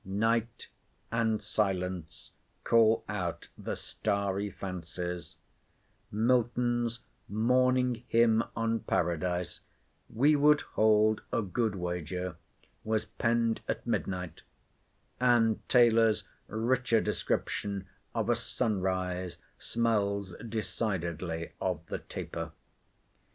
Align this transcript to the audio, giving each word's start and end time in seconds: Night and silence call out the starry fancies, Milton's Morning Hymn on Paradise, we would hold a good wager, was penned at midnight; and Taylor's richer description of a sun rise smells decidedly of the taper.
Night 0.03 0.67
and 1.11 1.43
silence 1.43 2.31
call 2.63 3.03
out 3.07 3.49
the 3.55 3.75
starry 3.75 4.49
fancies, 4.49 5.35
Milton's 6.09 7.01
Morning 7.29 8.03
Hymn 8.07 8.43
on 8.55 8.79
Paradise, 8.79 9.59
we 10.09 10.35
would 10.35 10.61
hold 10.61 11.21
a 11.31 11.43
good 11.43 11.75
wager, 11.75 12.35
was 12.83 13.05
penned 13.05 13.61
at 13.67 13.85
midnight; 13.85 14.41
and 15.19 15.59
Taylor's 15.69 16.23
richer 16.47 16.99
description 16.99 17.85
of 18.15 18.27
a 18.27 18.35
sun 18.35 18.79
rise 18.81 19.37
smells 19.59 20.33
decidedly 20.49 21.51
of 21.61 21.85
the 21.89 21.99
taper. 21.99 22.53